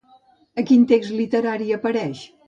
[0.61, 2.23] A quin text literari apareix?